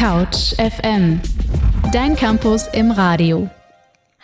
[0.00, 1.20] Couch FM,
[1.92, 3.50] dein Campus im Radio.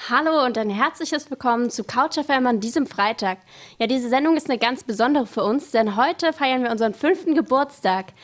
[0.09, 3.37] Hallo und ein herzliches Willkommen zu Couch FM an diesem Freitag.
[3.79, 7.35] Ja, diese Sendung ist eine ganz besondere für uns, denn heute feiern wir unseren fünften
[7.35, 8.15] Geburtstag.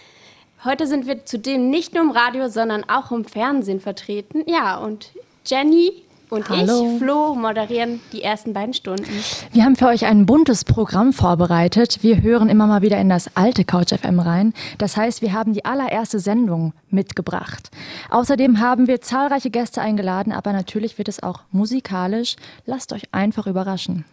[0.65, 4.45] Heute sind wir zudem nicht nur im Radio, sondern auch im Fernsehen vertreten.
[4.46, 5.11] Ja, und
[5.45, 6.95] Jenny und Hallo.
[6.95, 9.05] ich, Flo, moderieren die ersten beiden Stunden.
[9.53, 11.99] Wir haben für euch ein buntes Programm vorbereitet.
[12.03, 14.55] Wir hören immer mal wieder in das alte Couch FM rein.
[14.79, 17.71] Das heißt, wir haben die allererste Sendung mitgebracht.
[18.08, 22.36] Außerdem haben wir zahlreiche Gäste eingeladen, aber natürlich wird es auch musikalisch.
[22.64, 24.07] Lasst euch einfach überraschen.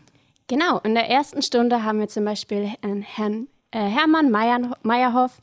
[0.48, 4.30] Genau, in der ersten Stunde haben wir zum Beispiel Herrn äh, Hermann
[4.82, 5.38] Meyerhoff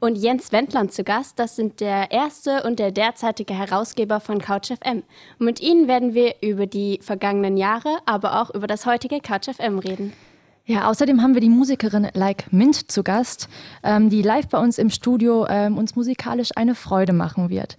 [0.00, 1.38] und Jens Wendland zu Gast.
[1.38, 5.02] Das sind der erste und der derzeitige Herausgeber von Couch FM.
[5.38, 9.48] Und mit ihnen werden wir über die vergangenen Jahre, aber auch über das heutige Couch
[9.48, 10.12] FM reden.
[10.68, 13.48] Ja, außerdem haben wir die Musikerin Like Mint zu Gast,
[13.84, 17.76] ähm, die live bei uns im Studio ähm, uns musikalisch eine Freude machen wird.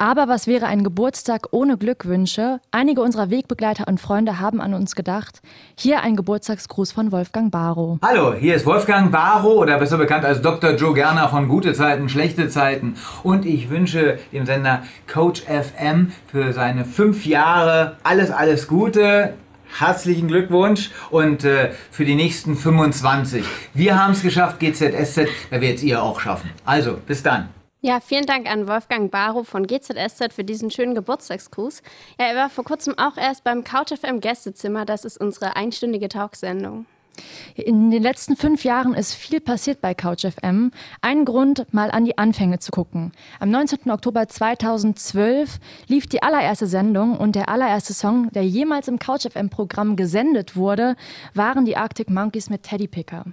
[0.00, 2.60] Aber was wäre ein Geburtstag ohne Glückwünsche?
[2.70, 5.42] Einige unserer Wegbegleiter und Freunde haben an uns gedacht.
[5.76, 7.98] Hier ein Geburtstagsgruß von Wolfgang Barrow.
[8.00, 10.70] Hallo, hier ist Wolfgang Barrow oder besser bekannt als Dr.
[10.70, 12.94] Joe Gerner von Gute Zeiten, Schlechte Zeiten.
[13.24, 19.34] Und ich wünsche dem Sender Coach FM für seine fünf Jahre alles, alles Gute.
[19.78, 23.44] Herzlichen Glückwunsch und äh, für die nächsten 25.
[23.74, 26.48] Wir haben es geschafft, GZSZ, da werdet ihr auch schaffen.
[26.64, 27.50] Also, bis dann.
[27.82, 31.80] Ja, vielen Dank an Wolfgang Barrow von GZSZ für diesen schönen Geburtstagsgruß.
[32.18, 34.84] Ja, er war vor kurzem auch erst beim CouchFM Gästezimmer.
[34.84, 36.84] Das ist unsere einstündige Talksendung.
[37.54, 40.72] In den letzten fünf Jahren ist viel passiert bei CouchFM.
[41.00, 43.12] Ein Grund, mal an die Anfänge zu gucken.
[43.40, 43.90] Am 19.
[43.90, 50.54] Oktober 2012 lief die allererste Sendung und der allererste Song, der jemals im CouchFM-Programm gesendet
[50.54, 50.96] wurde,
[51.32, 53.24] waren die Arctic Monkeys mit Teddy Picker.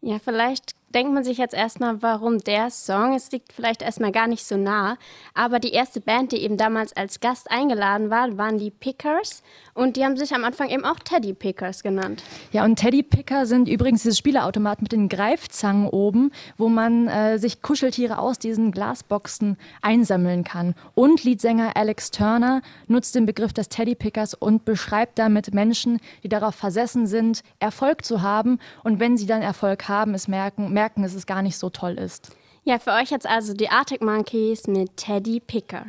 [0.00, 3.14] Ja, vielleicht denkt man sich jetzt erstmal, warum der Song?
[3.14, 4.96] Es liegt vielleicht erstmal gar nicht so nah.
[5.34, 9.42] Aber die erste Band, die eben damals als Gast eingeladen war, waren die Pickers.
[9.74, 12.22] Und die haben sich am Anfang eben auch Teddy Pickers genannt.
[12.52, 17.38] Ja, und Teddy Picker sind übrigens diese Spieleautomaten mit den Greifzangen oben, wo man äh,
[17.38, 20.74] sich Kuscheltiere aus diesen Glasboxen einsammeln kann.
[20.94, 26.28] Und Leadsänger Alex Turner nutzt den Begriff des Teddy Pickers und beschreibt damit Menschen, die
[26.28, 28.58] darauf versessen sind, Erfolg zu haben.
[28.82, 31.94] Und wenn sie dann Erfolg haben, es merken, merken, dass es gar nicht so toll
[31.94, 32.36] ist.
[32.62, 35.86] Ja, für euch jetzt also die Arctic Monkeys mit Teddy Picker.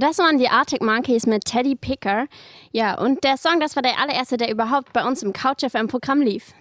[0.00, 2.26] Das waren die Arctic Monkeys mit Teddy Picker.
[2.72, 5.88] Ja, und der Song, das war der allererste, der überhaupt bei uns im Couch FM
[5.88, 6.52] Programm lief.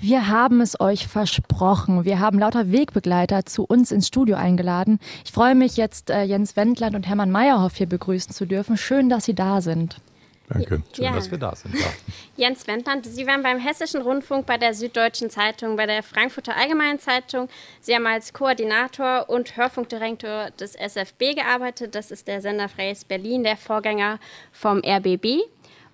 [0.00, 2.04] Wir haben es euch versprochen.
[2.04, 5.00] Wir haben lauter Wegbegleiter zu uns ins Studio eingeladen.
[5.24, 8.76] Ich freue mich jetzt, äh, Jens Wendland und Hermann Meyerhoff hier begrüßen zu dürfen.
[8.76, 10.00] Schön, dass Sie da sind.
[10.48, 10.82] Danke.
[10.94, 11.12] Schön, Ja.
[11.12, 11.74] dass wir da sind.
[11.74, 11.86] Ja.
[12.36, 16.98] Jens Wendland, Sie waren beim Hessischen Rundfunk, bei der Süddeutschen Zeitung, bei der Frankfurter Allgemeinen
[16.98, 17.48] Zeitung.
[17.80, 21.94] Sie haben als Koordinator und Hörfunkdirektor des SFB gearbeitet.
[21.94, 24.18] Das ist der Sender Freies Berlin, der Vorgänger
[24.52, 25.40] vom RBB.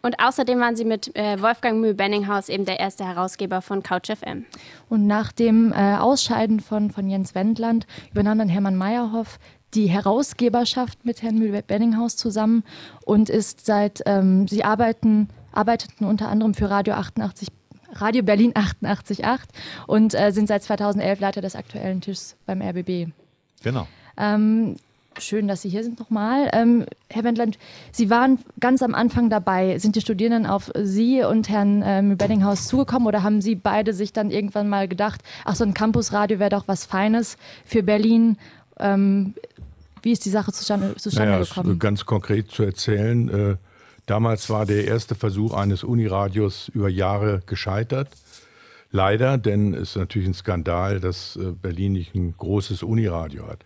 [0.03, 4.45] Und außerdem waren Sie mit äh, Wolfgang Mühl-Benninghaus eben der erste Herausgeber von Couch FM.
[4.91, 9.39] Und nach dem äh, Ausscheiden von, von Jens Wendland übernahm dann Hermann Meyerhoff
[9.75, 12.65] die Herausgeberschaft mit Herrn Mühl-Benninghaus zusammen
[13.05, 17.49] und ist seit, ähm, sie arbeiten, arbeiteten unter anderem für Radio 88,
[17.95, 19.41] Radio Berlin 88.8
[19.87, 23.11] und äh, sind seit 2011 Leiter des aktuellen Tisches beim RBB.
[23.63, 23.87] Genau.
[24.17, 24.77] Ähm,
[25.19, 26.51] schön, dass Sie hier sind nochmal.
[26.53, 27.59] Ähm, Herr Wendland,
[27.93, 29.79] Sie waren ganz am Anfang dabei.
[29.79, 34.13] Sind die Studierenden auf Sie und Herrn ähm, Benninghaus zugekommen oder haben Sie beide sich
[34.13, 38.37] dann irgendwann mal gedacht, ach, so ein Campusradio wäre doch was Feines für Berlin?
[38.79, 39.35] Ähm,
[40.03, 41.79] wie ist die Sache zustande, zustande Naja, gekommen?
[41.79, 43.29] ganz konkret zu erzählen.
[43.29, 43.57] Äh,
[44.07, 48.09] damals war der erste Versuch eines Uniradios über Jahre gescheitert.
[48.91, 53.65] Leider, denn es ist natürlich ein Skandal, dass äh, Berlin nicht ein großes Uniradio hat.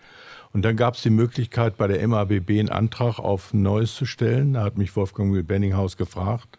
[0.53, 4.07] Und dann gab es die Möglichkeit, bei der MABB einen Antrag auf ein neues zu
[4.07, 4.55] stellen.
[4.55, 6.58] Da hat mich Wolfgang Mühl-Benninghaus gefragt.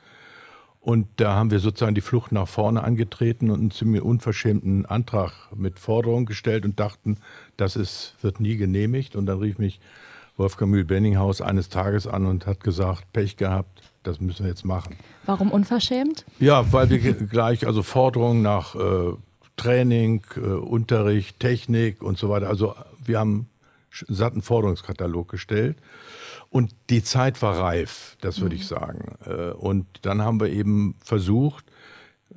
[0.90, 5.34] Und da haben wir sozusagen die Flucht nach vorne angetreten und einen ziemlich unverschämten Antrag
[5.56, 7.18] mit Forderungen gestellt und dachten,
[7.58, 9.16] das ist, wird nie genehmigt.
[9.16, 9.80] Und dann rief mich
[10.36, 14.96] Wolfgang Mühl-Benninghaus eines Tages an und hat gesagt, Pech gehabt, das müssen wir jetzt machen.
[15.28, 16.26] Warum unverschämt?
[16.40, 19.14] Ja, weil wir gleich, also Forderungen nach äh,
[19.58, 22.50] Training, äh, Unterricht, Technik und so weiter.
[22.50, 22.74] Also
[23.06, 23.48] wir haben
[24.08, 25.78] satten Forderungskatalog gestellt.
[26.50, 29.16] Und die Zeit war reif, das würde ich sagen.
[29.26, 31.66] Äh, Und dann haben wir eben versucht,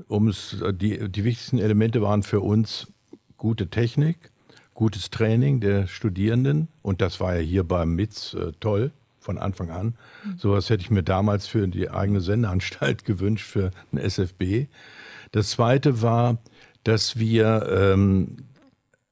[0.06, 2.88] um es, die, die wichtigsten Elemente waren für uns
[3.36, 4.30] gute Technik,
[4.74, 6.68] gutes Training der Studierenden.
[6.82, 9.94] Und das war ja hier beim MITS äh, toll von Anfang an.
[10.36, 14.66] Sowas hätte ich mir damals für die eigene Sendeanstalt gewünscht, für ein SFB.
[15.30, 16.38] Das zweite war,
[16.84, 18.36] dass wir ähm,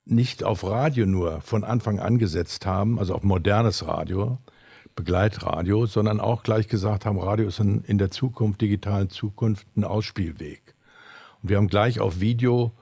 [0.04, 4.38] nicht auf Radio nur von Anfang an gesetzt haben, also auf modernes Radio,
[4.96, 9.84] Begleitradio, sondern auch gleich gesagt haben, Radio ist in, in der Zukunft, digitalen Zukunft, ein
[9.84, 10.74] Ausspielweg.
[11.42, 12.72] Und wir haben gleich auf Video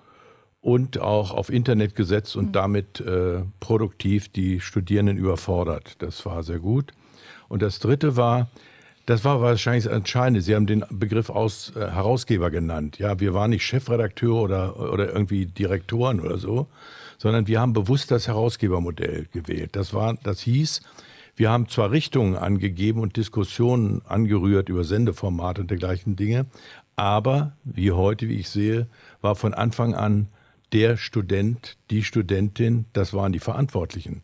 [0.60, 5.96] und auch auf Internet gesetzt und damit äh, produktiv die Studierenden überfordert.
[6.02, 6.93] Das war sehr gut.
[7.49, 8.49] Und das Dritte war,
[9.06, 10.43] das war wahrscheinlich das Entscheidende.
[10.43, 12.99] Sie haben den Begriff aus, äh, Herausgeber genannt.
[12.99, 16.66] Ja, wir waren nicht Chefredakteur oder, oder irgendwie Direktoren oder so,
[17.16, 19.70] sondern wir haben bewusst das Herausgebermodell gewählt.
[19.76, 20.82] Das, war, das hieß,
[21.38, 26.46] wir haben zwar Richtungen angegeben und Diskussionen angerührt über Sendeformate und dergleichen Dinge,
[26.96, 28.88] aber wie heute, wie ich sehe,
[29.20, 30.26] war von Anfang an
[30.73, 34.23] der Student, die Studentin, das waren die Verantwortlichen.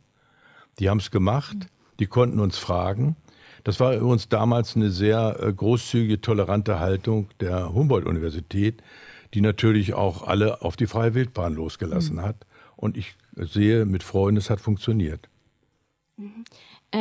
[0.80, 1.56] Die haben es gemacht,
[2.00, 3.14] die konnten uns fragen.
[3.62, 8.82] Das war übrigens damals eine sehr äh, großzügige, tolerante Haltung der Humboldt-Universität,
[9.34, 12.44] die natürlich auch alle auf die freie Wildbahn losgelassen hat.
[12.74, 15.28] Und ich sehe mit Freuden, es hat funktioniert.
[16.18, 16.24] Äh,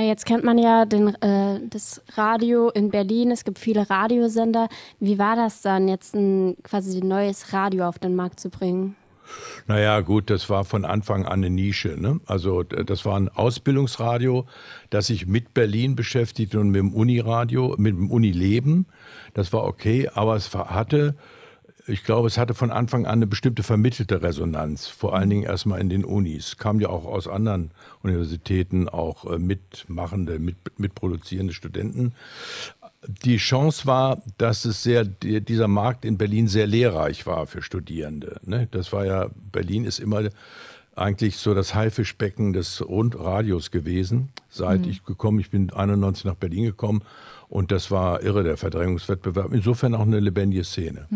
[0.01, 3.31] jetzt kennt man ja den, äh, das Radio in Berlin.
[3.31, 4.69] Es gibt viele Radiosender.
[5.00, 8.95] Wie war das dann, jetzt ein quasi ein neues Radio auf den Markt zu bringen?
[9.67, 11.95] Naja, gut, das war von Anfang an eine Nische.
[11.97, 12.19] Ne?
[12.25, 14.45] Also das war ein Ausbildungsradio,
[14.89, 18.85] das sich mit Berlin beschäftigt und mit dem Uniradio, mit dem Unileben.
[19.33, 21.15] Das war okay, aber es hatte,
[21.85, 25.81] ich glaube, es hatte von Anfang an eine bestimmte vermittelte Resonanz, vor allen Dingen erstmal
[25.81, 26.57] in den Unis.
[26.57, 27.71] Kam ja auch aus anderen
[28.01, 32.13] Universitäten, auch äh, mitmachende, mit, mitproduzierende Studenten.
[33.25, 37.61] Die Chance war, dass es sehr, die- dieser Markt in Berlin sehr lehrreich war für
[37.61, 38.37] Studierende.
[38.45, 38.67] Ne?
[38.71, 40.29] Das war ja, Berlin ist immer
[40.95, 46.65] eigentlich so das Haifischbecken des Rundradios gewesen, seit ich gekommen, ich bin 91 nach Berlin
[46.65, 47.03] gekommen
[47.50, 49.53] und das war irre, der Verdrängungswettbewerb.
[49.53, 51.07] Insofern auch eine lebendige Szene.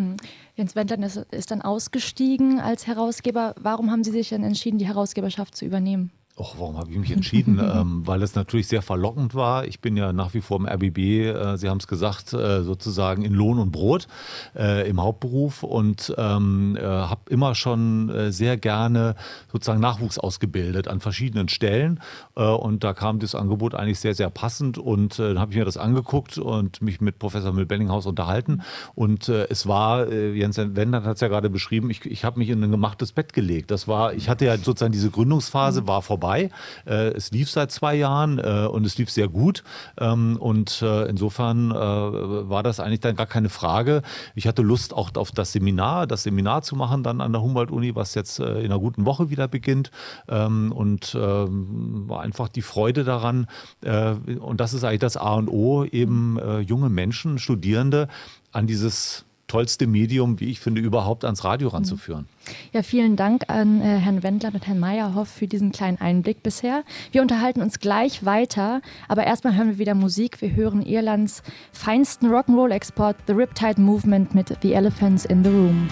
[0.56, 3.56] Jens Wendland ist, ist dann ausgestiegen als Herausgeber.
[3.60, 6.12] Warum haben Sie sich denn entschieden, die Herausgeberschaft zu übernehmen?
[6.40, 7.60] Och, warum habe ich mich entschieden?
[7.76, 9.66] ähm, weil es natürlich sehr verlockend war.
[9.66, 13.24] Ich bin ja nach wie vor im RBB, äh, Sie haben es gesagt, äh, sozusagen
[13.24, 14.08] in Lohn und Brot
[14.56, 19.16] äh, im Hauptberuf und ähm, äh, habe immer schon äh, sehr gerne
[19.52, 22.02] sozusagen Nachwuchs ausgebildet an verschiedenen Stellen.
[22.36, 24.78] Äh, und da kam das Angebot eigentlich sehr, sehr passend.
[24.78, 28.62] Und dann habe ich mir das angeguckt und mich mit Professor Müll-Benninghaus unterhalten.
[28.94, 32.64] Und es war, Jens Wendland hat es ja gerade beschrieben, ich, ich habe mich in
[32.64, 33.72] ein gemachtes Bett gelegt.
[33.72, 36.27] Das war, ich hatte ja sozusagen diese Gründungsphase, war vorbei.
[36.28, 36.50] Dabei.
[36.86, 39.64] Äh, es lief seit zwei Jahren äh, und es lief sehr gut.
[40.00, 44.02] Ähm, und äh, insofern war das eigentlich dann gar keine Frage.
[44.36, 47.96] Ich hatte Lust auch auf das Seminar, das Seminar zu machen dann an der Humboldt-Uni,
[47.96, 49.92] was jetzt in einer guten Woche wieder beginnt.
[50.28, 53.48] Ähm, und ähm, war einfach die Freude daran.
[53.82, 58.08] Und das ist eigentlich das A und O, eben junge Menschen, Studierende
[58.52, 62.28] an dieses tollste Medium, wie ich finde, überhaupt ans Radio ranzuführen.
[62.74, 66.84] Ja, vielen Dank an äh, Herrn Wendler und Herrn Meyerhoff für diesen kleinen Einblick bisher.
[67.12, 70.42] Wir unterhalten uns gleich weiter, aber erstmal hören wir wieder Musik.
[70.42, 75.90] Wir hören Irlands feinsten Rock'n'Roll-Export, The Riptide Movement mit The Elephants in the Room.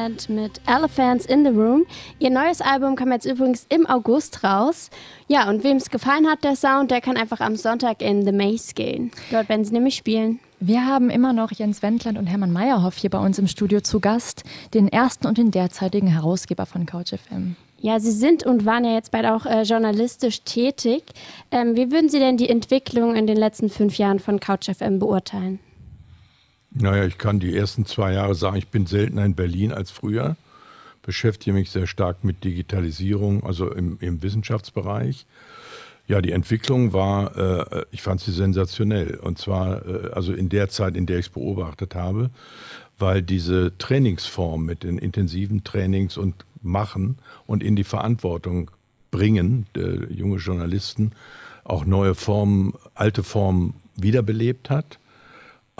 [0.00, 1.84] Movement mit Elephants in the Room.
[2.18, 4.88] Ihr neues Album kam jetzt übrigens im August raus.
[5.28, 8.32] Ja, und wem es gefallen hat, der Sound, der kann einfach am Sonntag in The
[8.32, 9.10] Maze gehen.
[9.30, 10.40] Dort werden sie nämlich spielen.
[10.58, 14.00] Wir haben immer noch Jens Wendland und Hermann Meyerhoff hier bei uns im Studio zu
[14.00, 17.56] Gast, den ersten und den derzeitigen Herausgeber von CouchFM.
[17.78, 21.02] Ja, Sie sind und waren ja jetzt beide auch äh, journalistisch tätig.
[21.50, 25.60] Ähm, wie würden Sie denn die Entwicklung in den letzten fünf Jahren von CouchFM beurteilen?
[26.72, 30.36] Naja, ich kann die ersten zwei Jahre sagen, ich bin seltener in Berlin als früher.
[31.02, 35.26] beschäftige mich sehr stark mit Digitalisierung, also im, im Wissenschaftsbereich.
[36.06, 39.16] Ja, die Entwicklung war, äh, ich fand sie sensationell.
[39.16, 42.30] Und zwar äh, also in der Zeit, in der ich es beobachtet habe,
[42.98, 48.70] weil diese Trainingsform mit den intensiven Trainings und Machen und in die Verantwortung
[49.10, 51.12] bringen, äh, junge Journalisten,
[51.64, 54.99] auch neue Formen, alte Formen wiederbelebt hat,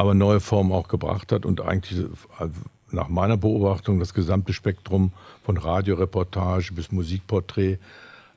[0.00, 2.06] aber neue Formen auch gebracht hat und eigentlich
[2.38, 2.54] also
[2.90, 5.12] nach meiner Beobachtung das gesamte Spektrum
[5.44, 7.76] von Radioreportage bis Musikporträt,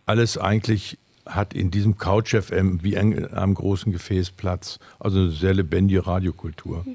[0.06, 4.78] alles eigentlich hat in diesem Couch FM wie in einem großen Gefäß Platz.
[5.00, 6.86] Also eine sehr lebendige Radiokultur.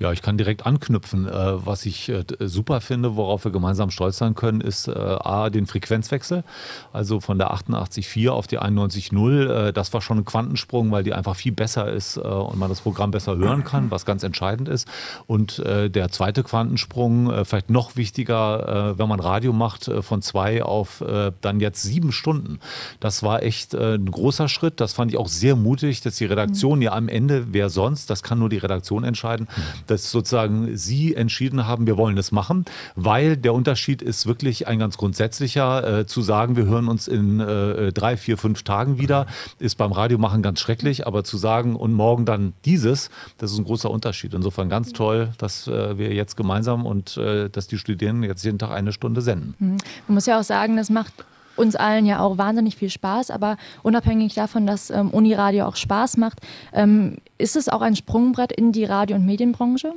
[0.00, 1.28] Ja, ich kann direkt anknüpfen.
[1.28, 5.50] Äh, was ich äh, super finde, worauf wir gemeinsam stolz sein können, ist äh, A,
[5.50, 6.42] den Frequenzwechsel.
[6.90, 9.72] Also von der 88.4 auf die 91.0.
[9.72, 13.10] Das war schon ein Quantensprung, weil die einfach viel besser ist und man das Programm
[13.10, 14.88] besser hören kann, was ganz entscheidend ist.
[15.26, 21.02] Und der zweite Quantensprung, vielleicht noch wichtiger, wenn man Radio macht, von zwei auf
[21.40, 22.58] dann jetzt sieben Stunden.
[23.00, 24.80] Das war echt ein großer Schritt.
[24.80, 28.22] Das fand ich auch sehr mutig, dass die Redaktion ja am Ende, wer sonst, das
[28.22, 29.48] kann nur die Redaktion entscheiden,
[29.90, 34.78] dass sozusagen Sie entschieden haben, wir wollen das machen, weil der Unterschied ist wirklich ein
[34.78, 36.00] ganz grundsätzlicher.
[36.00, 39.26] Äh, zu sagen, wir hören uns in äh, drei, vier, fünf Tagen wieder,
[39.58, 43.64] ist beim Radiomachen ganz schrecklich, aber zu sagen und morgen dann dieses, das ist ein
[43.64, 44.34] großer Unterschied.
[44.34, 48.58] Insofern ganz toll, dass äh, wir jetzt gemeinsam und äh, dass die Studierenden jetzt jeden
[48.58, 49.54] Tag eine Stunde senden.
[49.58, 49.76] Mhm.
[50.06, 51.12] Man muss ja auch sagen, das macht
[51.60, 56.16] uns allen ja auch wahnsinnig viel Spaß, aber unabhängig davon, dass ähm, Uniradio auch Spaß
[56.16, 56.40] macht,
[56.72, 59.92] ähm, ist es auch ein Sprungbrett in die Radio- und Medienbranche?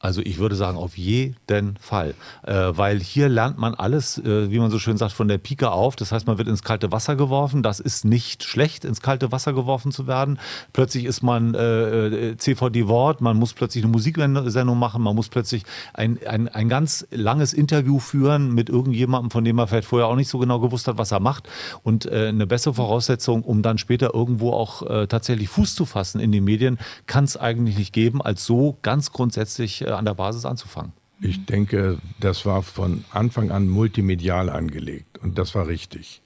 [0.00, 2.14] Also ich würde sagen, auf jeden Fall.
[2.42, 5.70] Äh, weil hier lernt man alles, äh, wie man so schön sagt, von der Pike
[5.70, 5.96] auf.
[5.96, 7.62] Das heißt, man wird ins kalte Wasser geworfen.
[7.62, 10.38] Das ist nicht schlecht, ins kalte Wasser geworfen zu werden.
[10.72, 15.28] Plötzlich ist man äh, äh CVD Wort, man muss plötzlich eine Musiksendung machen, man muss
[15.28, 20.08] plötzlich ein, ein, ein ganz langes Interview führen mit irgendjemandem, von dem man vielleicht vorher
[20.08, 21.48] auch nicht so genau gewusst hat, was er macht.
[21.82, 26.20] Und äh, eine bessere Voraussetzung, um dann später irgendwo auch äh, tatsächlich Fuß zu fassen
[26.20, 30.44] in den Medien, kann es eigentlich nicht geben, als so ganz grundsätzlich an der Basis
[30.44, 30.92] anzufangen.
[31.20, 36.20] Ich denke, das war von Anfang an multimedial angelegt und das war richtig.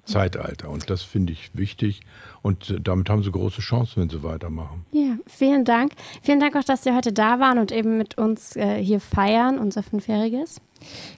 [0.06, 0.70] Zeitalter.
[0.70, 2.00] Und das finde ich wichtig.
[2.44, 4.86] Und äh, damit haben sie große Chancen, wenn sie weitermachen.
[4.92, 5.94] Ja, vielen Dank.
[6.22, 9.58] Vielen Dank auch, dass Sie heute da waren und eben mit uns äh, hier feiern,
[9.58, 10.62] unser Fünfjähriges.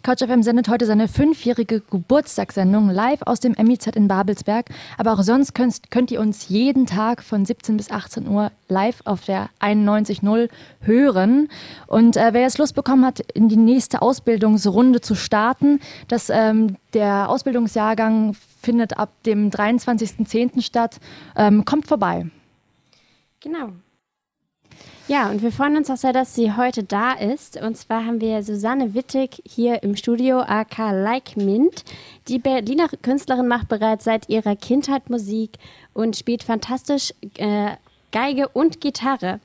[0.04, 4.68] CouchFM sendet heute seine fünfjährige Geburtstagssendung live aus dem MIZ in Babelsberg.
[4.98, 9.02] Aber auch sonst könnt, könnt ihr uns jeden Tag von 17 bis 18 Uhr live
[9.06, 10.50] auf der 91.0
[10.82, 11.50] hören.
[11.88, 16.78] Und äh, wer jetzt Lust bekommen hat, in die nächste Ausbildungsrunde zu starten, das, ähm,
[16.94, 20.62] der Ausbildungsjahrgang findet ab dem 23.10.
[20.62, 21.00] statt.
[21.36, 22.28] Ähm, kommt vorbei.
[23.40, 23.70] Genau.
[25.08, 27.62] Ja, und wir freuen uns auch sehr, dass sie heute da ist.
[27.62, 31.84] Und zwar haben wir Susanne Wittig hier im Studio, AK Like Mint.
[32.28, 35.60] Die Berliner Künstlerin macht bereits seit ihrer Kindheit Musik
[35.94, 37.74] und spielt fantastisch äh,
[38.12, 39.40] Geige und Gitarre.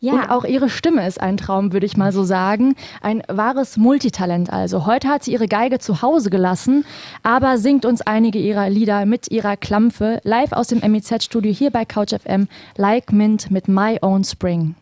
[0.00, 0.12] Ja.
[0.12, 2.74] Und auch ihre Stimme ist ein Traum, würde ich mal so sagen.
[3.00, 4.84] Ein wahres Multitalent also.
[4.84, 6.84] Heute hat sie ihre Geige zu Hause gelassen,
[7.22, 11.86] aber singt uns einige ihrer Lieder mit ihrer Klampfe live aus dem MIZ-Studio hier bei
[11.86, 14.74] CouchFM, Like Mint mit My Own Spring.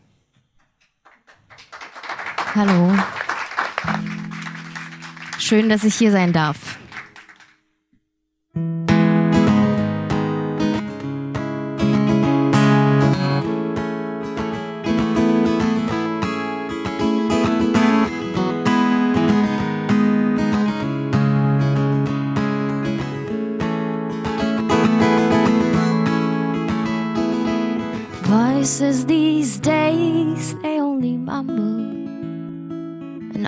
[2.54, 2.92] Hallo.
[5.38, 6.78] Schön, dass ich hier sein darf.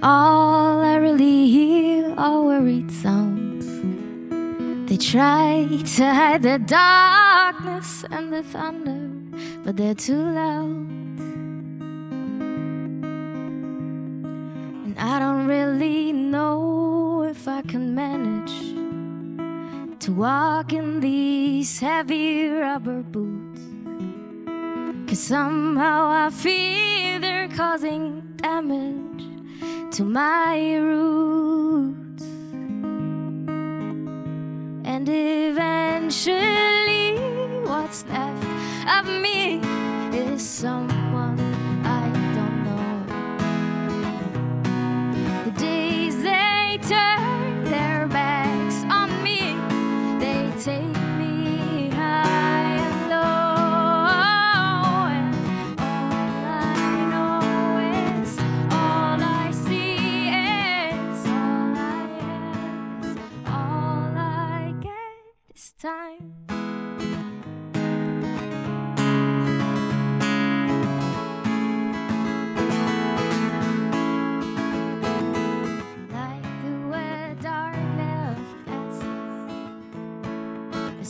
[0.02, 3.66] All I really hear are worried sounds.
[4.88, 9.10] They try to hide the darkness and the thunder,
[9.62, 10.88] but they're too loud.
[14.84, 18.56] And I don't really know if I can manage
[20.00, 23.60] to walk in these heavy rubber boots.
[25.06, 29.09] Cause somehow I feel they're causing damage
[29.92, 32.22] to my roots.
[34.84, 36.38] And eventually,
[37.64, 38.46] what's left
[38.88, 39.58] of me
[40.16, 41.09] is someone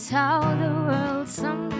[0.09, 1.70] how the world sometimes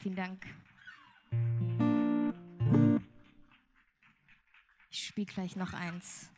[0.00, 0.46] vielen Dank.
[4.90, 6.30] Ich spiele gleich noch eins.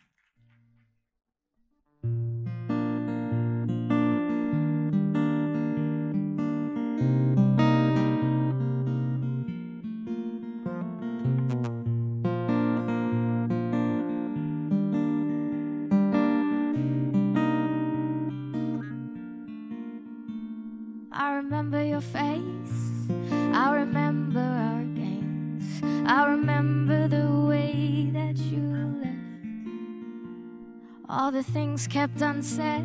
[31.73, 32.85] Things kept unsaid,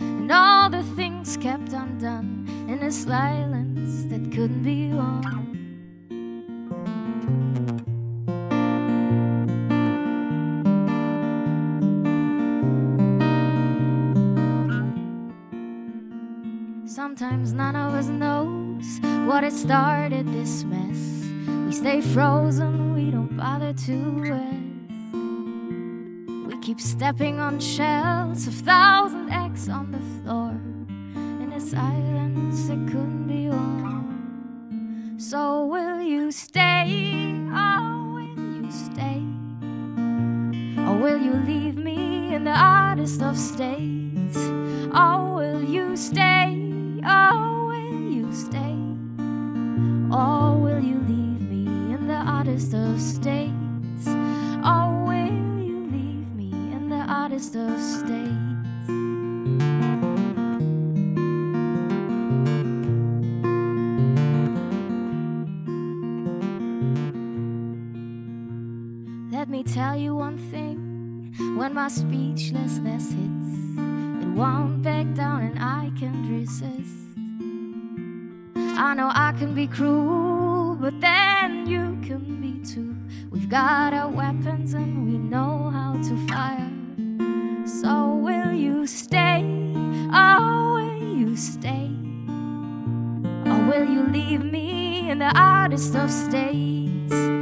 [0.00, 5.50] and all the things kept undone in a silence that couldn't be won.
[16.86, 21.28] Sometimes none of us knows what had started this mess.
[21.66, 24.51] We stay frozen, we don't bother to rest.
[26.72, 30.52] Keep stepping on shells of thousand eggs on the floor
[31.42, 35.16] in a silence that couldn't be won.
[35.18, 37.36] So will you stay?
[37.52, 39.20] Oh, will you stay?
[40.88, 44.38] Or will you leave me in the oddest of states?
[44.94, 46.56] Oh, will you stay?
[47.04, 48.78] Oh, will you stay?
[50.10, 53.41] Or will you leave me in the oddest of states?
[57.32, 58.88] Oddest of states?
[69.32, 73.48] Let me tell you one thing when my speechlessness hits,
[74.22, 76.90] it won't back down and I can't resist.
[78.56, 82.94] I know I can be cruel, but then you can be too.
[83.30, 86.61] We've got our weapons and we know how to fire.
[93.72, 97.41] Will you leave me in the oddest of states?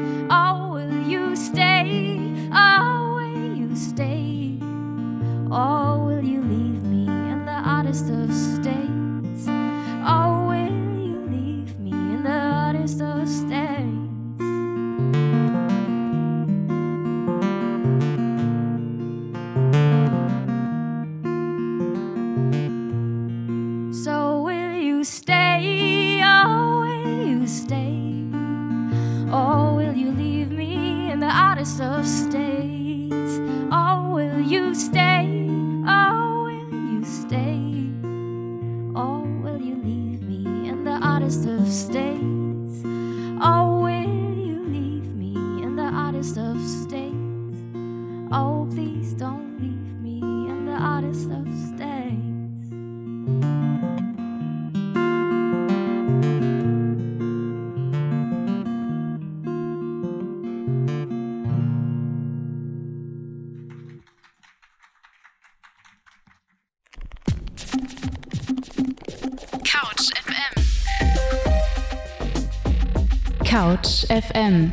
[74.50, 74.72] FM.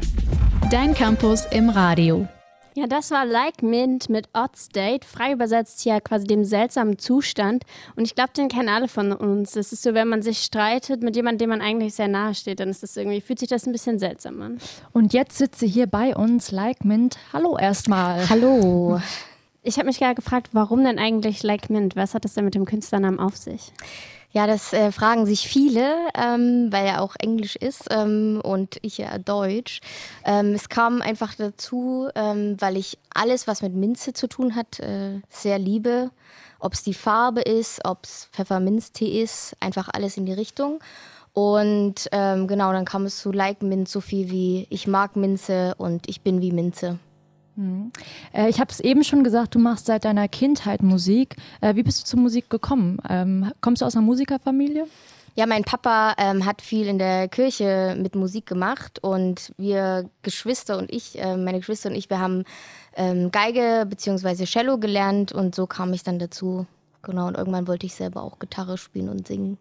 [0.72, 2.28] Dein Campus im Radio.
[2.74, 7.64] Ja, das war Like Mint mit Odd State, frei übersetzt hier quasi dem seltsamen Zustand.
[7.96, 9.52] Und ich glaube, den kennen alle von uns.
[9.52, 12.60] Das ist so, wenn man sich streitet mit jemandem, dem man eigentlich sehr nahe steht,
[12.60, 14.60] dann ist das irgendwie, fühlt sich das ein bisschen seltsam an.
[14.94, 17.18] Und jetzt sitze hier bei uns Like Mint.
[17.34, 18.30] Hallo erstmal.
[18.30, 19.00] Hallo.
[19.64, 21.96] Ich habe mich gerade gefragt, warum denn eigentlich Like Mint?
[21.96, 23.74] Was hat das denn mit dem Künstlernamen auf sich?
[24.32, 28.98] Ja, das äh, fragen sich viele, ähm, weil er auch Englisch ist ähm, und ich
[28.98, 29.80] ja Deutsch.
[30.26, 34.80] Ähm, es kam einfach dazu, ähm, weil ich alles, was mit Minze zu tun hat,
[34.80, 36.12] äh, sehr liebe.
[36.60, 40.80] Ob es die Farbe ist, ob es Pfefferminztee ist, einfach alles in die Richtung.
[41.34, 45.76] Und ähm, genau, dann kam es zu Like Mint so viel wie ich mag Minze
[45.78, 47.00] und ich bin wie Minze.
[48.34, 51.36] Äh, ich habe es eben schon gesagt, du machst seit deiner Kindheit Musik.
[51.62, 53.00] Äh, wie bist du zur Musik gekommen?
[53.10, 54.86] Ähm, kommst du aus einer Musikerfamilie?
[55.36, 60.80] Ja, mein Papa ähm, hat viel in der Kirche mit Musik gemacht und wir Geschwister
[60.80, 62.44] und ich, äh, meine Geschwister und ich, wir haben
[62.96, 64.46] ähm, Geige bzw.
[64.46, 66.66] Cello gelernt und so kam ich dann dazu.
[67.04, 69.60] Genau, und irgendwann wollte ich selber auch Gitarre spielen und singen.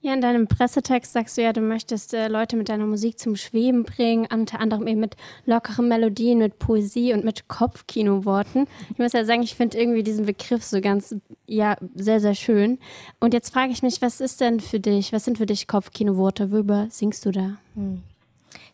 [0.00, 3.34] Ja, in deinem Pressetext sagst du ja, du möchtest äh, Leute mit deiner Musik zum
[3.34, 8.68] Schweben bringen, unter anderem eben mit lockeren Melodien, mit Poesie und mit Kopfkinoworten.
[8.92, 12.78] Ich muss ja sagen, ich finde irgendwie diesen Begriff so ganz, ja, sehr, sehr schön.
[13.18, 16.52] Und jetzt frage ich mich, was ist denn für dich, was sind für dich Kopfkinoworte?
[16.52, 17.58] Worüber singst du da?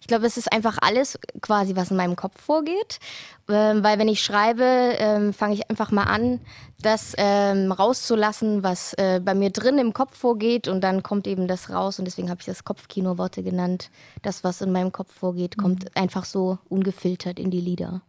[0.05, 2.99] Ich glaube, es ist einfach alles quasi, was in meinem Kopf vorgeht.
[3.49, 6.41] Ähm, weil wenn ich schreibe, ähm, fange ich einfach mal an,
[6.81, 11.47] das ähm, rauszulassen, was äh, bei mir drin im Kopf vorgeht und dann kommt eben
[11.47, 13.91] das raus und deswegen habe ich das Kopfkino-Worte genannt.
[14.23, 18.03] Das, was in meinem Kopf vorgeht, kommt einfach so ungefiltert in die Lieder.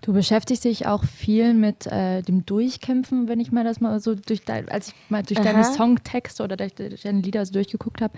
[0.00, 4.16] Du beschäftigst dich auch viel mit äh, dem Durchkämpfen, wenn ich mal das mal so
[4.16, 5.72] durch dein, als ich mal durch deine Aha.
[5.72, 8.14] Songtexte oder durch, durch deine Lieder so durchgeguckt habe.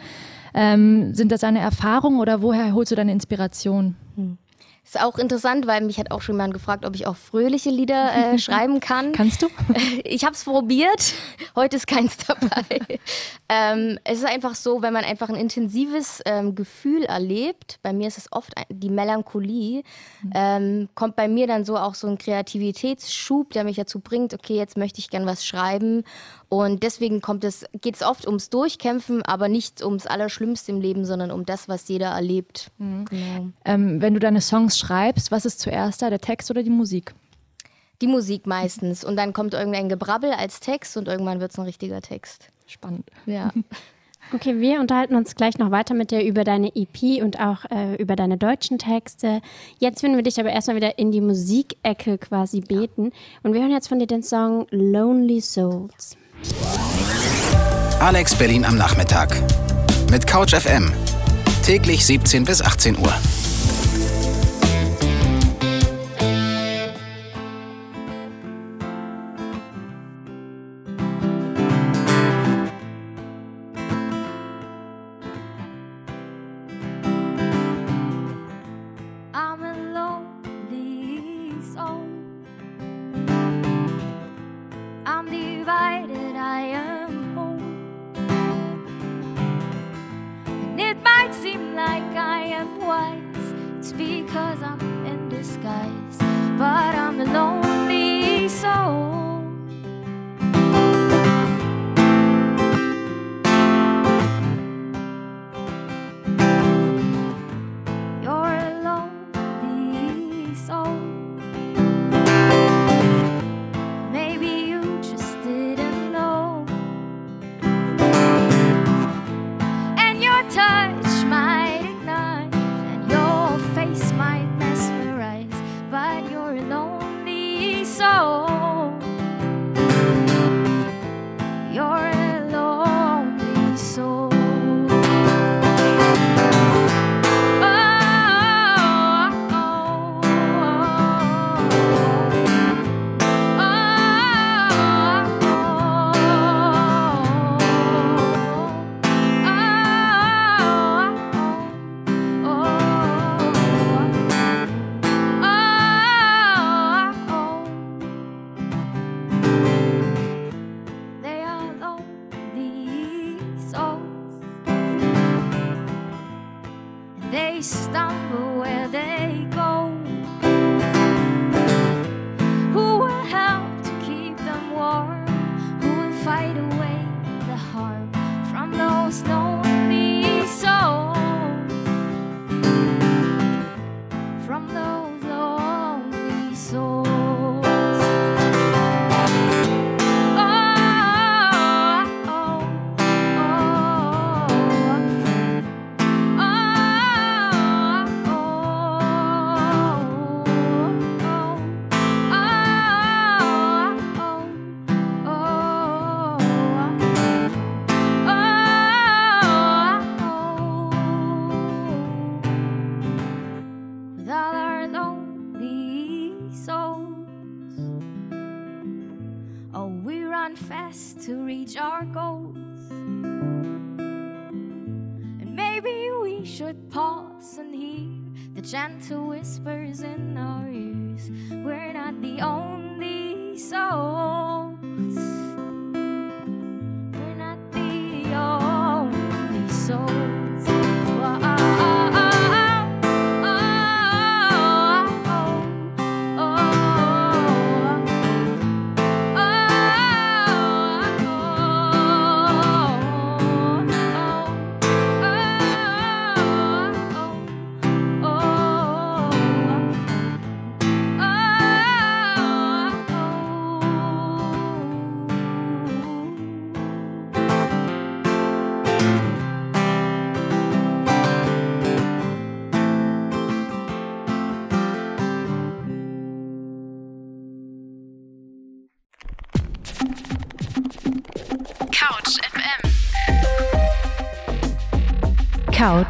[0.55, 3.97] Ähm, sind das deine Erfahrungen oder woher holst du deine Inspiration?
[4.85, 8.35] Ist auch interessant, weil mich hat auch schon jemand gefragt, ob ich auch fröhliche Lieder
[8.35, 9.13] äh, schreiben kann.
[9.13, 9.49] Kannst du?
[10.05, 11.15] Ich habe es probiert.
[11.57, 12.81] Heute ist keins dabei.
[13.49, 18.09] ähm, es ist einfach so, wenn man einfach ein intensives ähm, Gefühl erlebt, bei mir
[18.09, 19.83] ist es oft die Melancholie,
[20.35, 24.57] ähm, kommt bei mir dann so auch so ein Kreativitätsschub, der mich dazu bringt, okay,
[24.57, 26.05] jetzt möchte ich gern was schreiben.
[26.49, 31.05] Und deswegen kommt es, geht es oft ums Durchkämpfen, aber nicht ums Allerschlimmste im Leben,
[31.05, 32.71] sondern um das, was jeder erlebt.
[32.79, 33.49] Genau.
[33.65, 37.15] Ähm, wenn du deine Songs schreibst, was ist zuerst da, der Text oder die Musik?
[38.01, 39.05] Die Musik meistens.
[39.05, 42.49] Und dann kommt irgendein Gebrabbel als Text und irgendwann wird es ein richtiger Text.
[42.67, 43.11] Spannend.
[43.27, 43.53] Ja.
[44.33, 47.95] Okay, wir unterhalten uns gleich noch weiter mit dir über deine EP und auch äh,
[47.97, 49.43] über deine deutschen Texte.
[49.79, 53.13] Jetzt würden wir dich aber erstmal wieder in die Musikecke quasi beten.
[53.43, 56.17] Und wir hören jetzt von dir den Song Lonely Souls.
[58.01, 59.41] Alex Berlin am Nachmittag.
[60.11, 60.91] Mit Couch FM.
[61.63, 63.15] Täglich 17 bis 18 Uhr.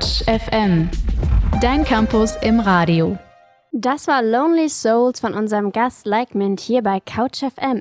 [0.05, 0.91] Couch FM.
[1.63, 3.17] Dein Campus im Radio.
[3.73, 7.81] Das war Lonely Souls von unserem Gast Like Mint hier bei Couch FM.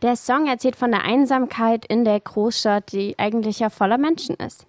[0.00, 4.68] Der Song erzählt von der Einsamkeit in der Großstadt, die eigentlich ja voller Menschen ist.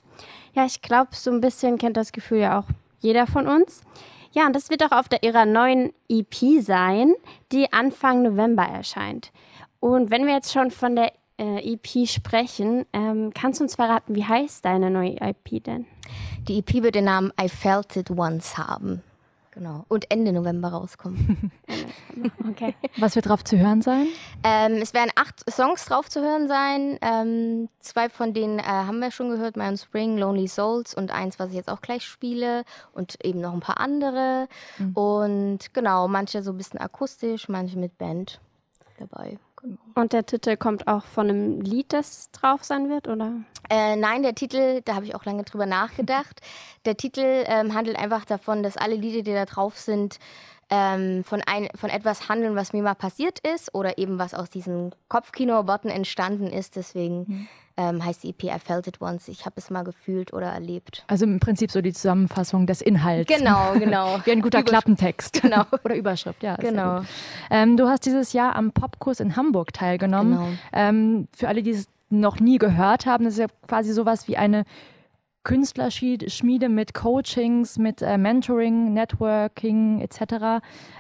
[0.56, 2.66] Ja, ich glaube, so ein bisschen kennt das Gefühl ja auch
[3.00, 3.84] jeder von uns.
[4.32, 7.14] Ja, und das wird auch auf der ihrer neuen EP sein,
[7.52, 9.32] die Anfang November erscheint.
[9.80, 14.16] Und wenn wir jetzt schon von der äh, EP sprechen, ähm, kannst du uns verraten,
[14.16, 15.86] wie heißt deine neue EP denn?
[16.48, 19.04] Die EP wird den Namen I Felt It Once haben.
[19.52, 19.86] Genau.
[19.88, 21.52] Und Ende November rauskommen.
[22.50, 22.74] Okay.
[22.98, 24.08] Was wird drauf zu hören sein?
[24.44, 26.98] ähm, es werden acht Songs drauf zu hören sein.
[27.02, 31.12] Ähm, zwei von denen äh, haben wir schon gehört: My Own Spring, Lonely Souls und
[31.12, 32.64] eins, was ich jetzt auch gleich spiele.
[32.94, 34.48] Und eben noch ein paar andere.
[34.96, 38.40] Und genau, manche so ein bisschen akustisch, manche mit Band
[38.98, 39.38] dabei.
[39.96, 43.34] Und der Titel kommt auch von einem Lied, das drauf sein wird, oder?
[43.70, 46.42] Äh, nein, der Titel, da habe ich auch lange drüber nachgedacht.
[46.86, 50.20] Der Titel ähm, handelt einfach davon, dass alle Lieder, die da drauf sind,
[50.70, 54.50] ähm, von, ein, von etwas handeln, was mir mal passiert ist oder eben was aus
[54.50, 56.76] diesen Kopfkino-Worten entstanden ist.
[56.76, 59.28] Deswegen ähm, heißt die EP I Felt It Once.
[59.30, 61.06] Ich habe es mal gefühlt oder erlebt.
[61.08, 63.32] Also im Prinzip so die Zusammenfassung des Inhalts.
[63.32, 64.20] Genau, genau.
[64.26, 64.64] Wie ein guter.
[64.64, 65.42] Klappentext.
[65.48, 65.64] Genau.
[65.86, 66.56] Oder Überschrift, ja.
[66.56, 67.02] Genau.
[67.50, 70.32] Ähm, du hast dieses Jahr am Popkurs in Hamburg teilgenommen.
[70.32, 70.48] Genau.
[70.74, 74.36] Ähm, für alle, die es noch nie gehört haben, das ist ja quasi sowas wie
[74.36, 74.66] eine
[75.48, 80.20] Künstlerschmiede mit Coachings, mit äh, Mentoring, Networking etc.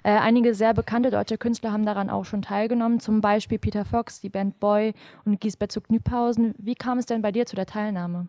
[0.03, 4.21] Äh, einige sehr bekannte deutsche Künstler haben daran auch schon teilgenommen, zum Beispiel Peter Fox,
[4.21, 4.93] die Band Boy
[5.25, 6.56] und Giesbert zu Knyphausen.
[6.60, 8.27] Wie kam es denn bei dir zu der Teilnahme?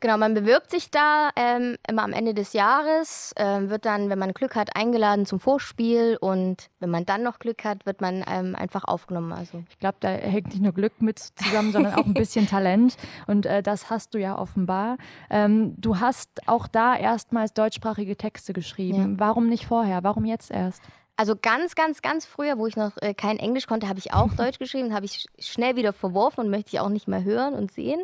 [0.00, 4.18] Genau, man bewirbt sich da ähm, immer am Ende des Jahres, ähm, wird dann, wenn
[4.18, 8.24] man Glück hat, eingeladen zum Vorspiel und wenn man dann noch Glück hat, wird man
[8.26, 9.32] ähm, einfach aufgenommen.
[9.32, 12.96] Also Ich glaube, da hängt nicht nur Glück mit zusammen, sondern auch ein bisschen Talent.
[13.26, 14.96] Und äh, das hast du ja offenbar.
[15.28, 19.20] Ähm, du hast auch da erstmals deutschsprachige Texte geschrieben.
[19.20, 20.02] Warum nicht vorher?
[20.02, 20.82] Warum jetzt erst?
[21.20, 24.32] Also ganz, ganz, ganz früher, wo ich noch äh, kein Englisch konnte, habe ich auch
[24.38, 27.52] Deutsch geschrieben, habe ich sch- schnell wieder verworfen und möchte ich auch nicht mehr hören
[27.52, 28.02] und sehen.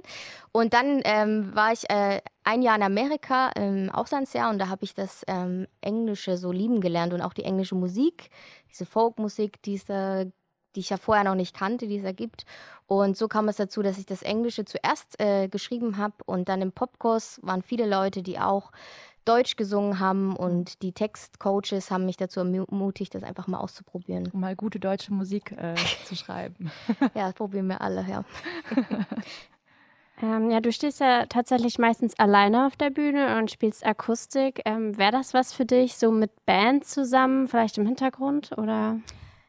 [0.53, 4.85] Und dann ähm, war ich äh, ein Jahr in Amerika im Auslandsjahr und da habe
[4.85, 8.29] ich das ähm, Englische so lieben gelernt und auch die englische Musik,
[8.71, 10.25] diese Folkmusik, die es da
[10.75, 12.45] die ich ja vorher noch nicht kannte, die es da gibt.
[12.87, 16.61] Und so kam es dazu, dass ich das Englische zuerst äh, geschrieben habe und dann
[16.61, 18.73] im Popkurs waren viele Leute, die auch
[19.27, 24.31] Deutsch gesungen haben und die Textcoaches haben mich dazu ermutigt, das einfach mal auszuprobieren.
[24.33, 25.75] Um mal gute deutsche Musik äh,
[26.07, 26.71] zu schreiben.
[27.15, 28.25] Ja, das probieren wir alle, ja.
[30.23, 34.63] Ähm, ja, du stehst ja tatsächlich meistens alleine auf der Bühne und spielst Akustik.
[34.65, 38.53] Ähm, Wäre das was für dich, so mit Band zusammen, vielleicht im Hintergrund?
[38.57, 38.99] Oder?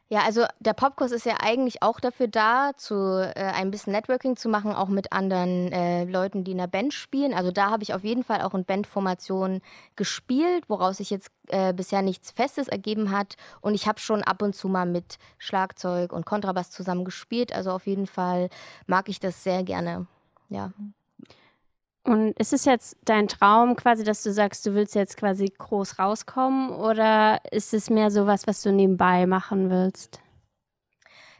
[0.09, 4.37] Ja, also der Popkurs ist ja eigentlich auch dafür da, zu äh, ein bisschen Networking
[4.37, 7.33] zu machen, auch mit anderen äh, Leuten, die in der Band spielen.
[7.33, 9.61] Also da habe ich auf jeden Fall auch in Bandformationen
[9.97, 13.35] gespielt, woraus sich jetzt äh, bisher nichts Festes ergeben hat.
[13.59, 17.53] Und ich habe schon ab und zu mal mit Schlagzeug und Kontrabass zusammen gespielt.
[17.53, 18.47] Also auf jeden Fall
[18.85, 20.07] mag ich das sehr gerne.
[20.47, 20.71] Ja.
[22.07, 25.99] Und ist es jetzt dein Traum quasi, dass du sagst, du willst jetzt quasi groß
[25.99, 26.71] rauskommen?
[26.71, 30.21] Oder ist es mehr so was, was du nebenbei machen willst?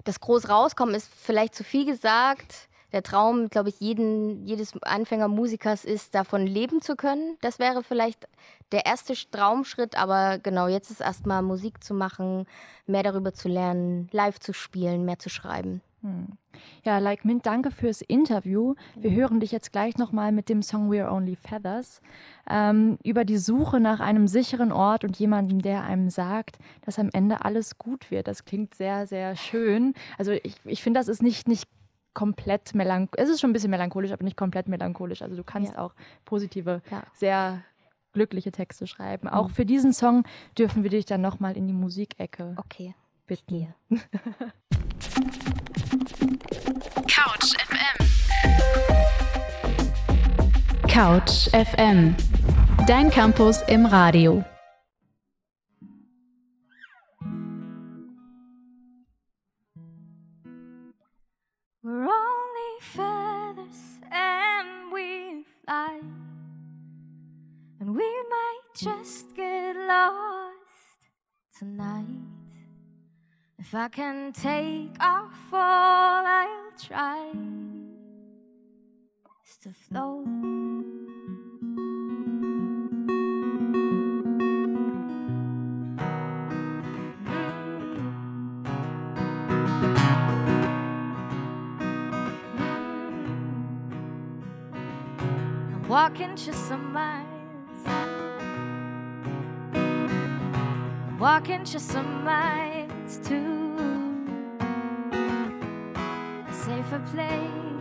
[0.08, 2.70] das groß rauskommen ist vielleicht zu viel gesagt.
[2.94, 7.38] Der Traum, glaube ich, jeden, jedes Anfängermusikers ist, davon leben zu können.
[7.42, 8.28] Das wäre vielleicht
[8.72, 12.46] der erste Sch- Traumschritt, aber genau, jetzt ist erstmal Musik zu machen,
[12.86, 15.82] mehr darüber zu lernen, live zu spielen, mehr zu schreiben.
[16.84, 18.76] Ja, Like Mint, danke fürs Interview.
[18.96, 22.02] Wir hören dich jetzt gleich nochmal mit dem Song We're Only Feathers
[22.50, 27.10] ähm, über die Suche nach einem sicheren Ort und jemandem, der einem sagt, dass am
[27.14, 28.28] Ende alles gut wird.
[28.28, 29.94] Das klingt sehr, sehr schön.
[30.18, 31.68] Also ich, ich finde, das ist nicht, nicht
[32.14, 33.24] komplett melancholisch.
[33.24, 35.22] Es ist schon ein bisschen melancholisch, aber nicht komplett melancholisch.
[35.22, 35.80] Also du kannst Ja.
[35.80, 35.94] auch
[36.26, 37.04] positive, Ja.
[37.14, 37.64] sehr
[38.14, 39.28] glückliche Texte schreiben.
[39.28, 39.34] Mhm.
[39.34, 40.24] Auch für diesen Song
[40.58, 42.96] dürfen wir dich dann nochmal in die Musikecke Okay.
[43.28, 43.68] bitten.
[43.90, 44.00] Couch
[50.98, 52.16] Couch FM.
[52.88, 54.44] Dein Campus im Radio.
[61.84, 66.00] We're only feathers and we fly.
[67.80, 70.98] And we might just get lost
[71.60, 72.26] tonight.
[73.60, 77.34] If I can take off all I'll try
[79.68, 80.26] to float.
[95.74, 97.28] I'm walking just some miles.
[99.74, 103.36] I'm walking just some miles to
[106.48, 107.77] a safer place.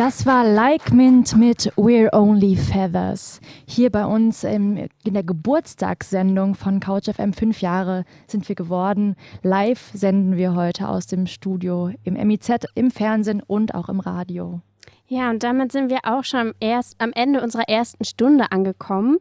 [0.00, 3.38] Das war Like Mint mit We're Only Feathers.
[3.66, 7.34] Hier bei uns in der Geburtstagssendung von Couch FM.
[7.34, 9.14] Fünf Jahre sind wir geworden.
[9.42, 14.62] Live senden wir heute aus dem Studio im MIZ, im Fernsehen und auch im Radio.
[15.06, 19.18] Ja, und damit sind wir auch schon erst am Ende unserer ersten Stunde angekommen.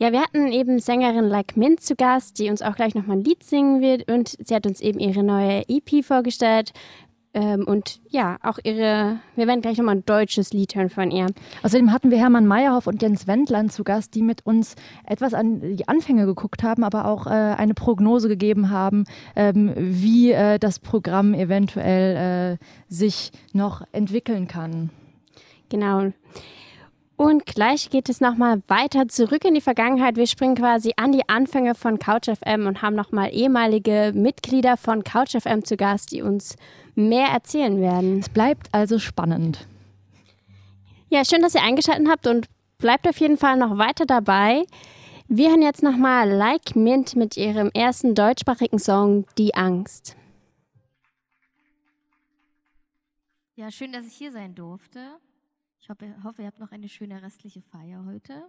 [0.00, 3.24] Ja, wir hatten eben Sängerin Like Mint zu Gast, die uns auch gleich nochmal ein
[3.24, 6.72] Lied singen wird und sie hat uns eben ihre neue EP vorgestellt.
[7.34, 11.26] Ähm, und ja, auch ihre, wir werden gleich nochmal ein deutsches Lied hören von ihr.
[11.62, 15.76] Außerdem hatten wir Hermann Meyerhoff und Jens Wendland zu Gast, die mit uns etwas an
[15.76, 19.04] die Anfänge geguckt haben, aber auch äh, eine Prognose gegeben haben,
[19.36, 24.90] ähm, wie äh, das Programm eventuell äh, sich noch entwickeln kann.
[25.68, 26.12] Genau.
[27.18, 30.16] Und gleich geht es nochmal weiter zurück in die Vergangenheit.
[30.16, 35.64] Wir springen quasi an die Anfänge von CouchFM und haben nochmal ehemalige Mitglieder von CouchFM
[35.64, 36.54] zu Gast, die uns
[36.98, 38.18] mehr erzählen werden.
[38.18, 39.66] Es bleibt also spannend.
[41.08, 44.66] Ja, schön, dass ihr eingeschaltet habt und bleibt auf jeden Fall noch weiter dabei.
[45.28, 50.16] Wir hören jetzt nochmal Like Mint mit ihrem ersten deutschsprachigen Song Die Angst.
[53.54, 55.00] Ja, schön, dass ich hier sein durfte.
[55.80, 58.48] Ich hoffe, hoffe, ihr habt noch eine schöne restliche Feier heute.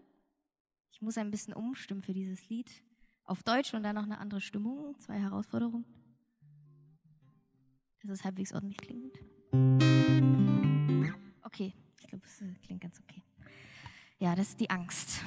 [0.91, 2.69] Ich muss ein bisschen umstimmen für dieses Lied.
[3.23, 4.97] Auf Deutsch und dann noch eine andere Stimmung.
[4.99, 5.85] Zwei Herausforderungen.
[8.01, 9.17] Dass es halbwegs ordentlich klingt.
[11.43, 13.23] Okay, ich glaube, es äh, klingt ganz okay.
[14.19, 15.21] Ja, das ist die Angst.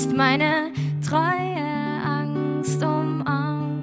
[0.00, 0.72] Tanzt, meine
[1.06, 1.56] treue
[2.04, 3.82] Angst umarm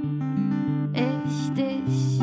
[0.93, 2.19] ich dich.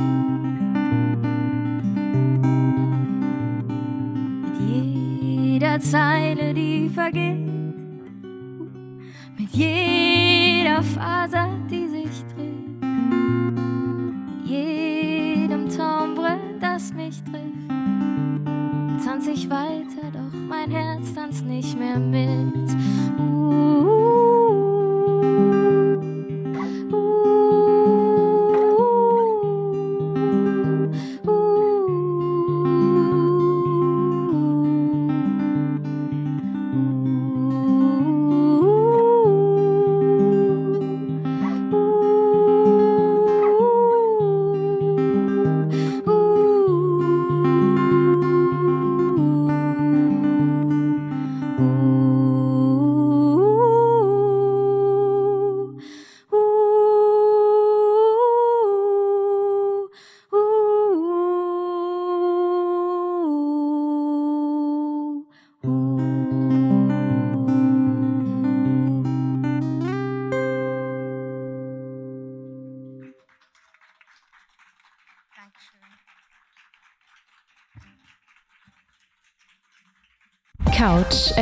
[4.42, 7.43] Mit jeder Zeile, die vergeht,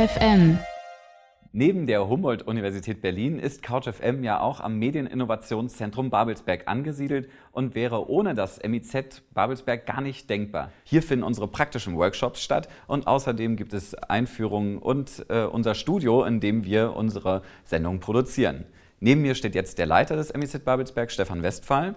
[0.03, 0.59] Couch FM.
[1.53, 8.33] Neben der Humboldt-Universität Berlin ist CouchFM ja auch am Medieninnovationszentrum Babelsberg angesiedelt und wäre ohne
[8.33, 10.71] das MIZ Babelsberg gar nicht denkbar.
[10.83, 16.23] Hier finden unsere praktischen Workshops statt und außerdem gibt es Einführungen und äh, unser Studio,
[16.23, 18.65] in dem wir unsere Sendung produzieren.
[18.99, 21.95] Neben mir steht jetzt der Leiter des MIZ Babelsberg, Stefan Westphal.